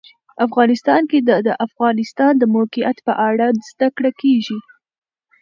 [0.45, 4.59] افغانستان کې د د افغانستان د موقعیت په اړه زده کړه کېږي.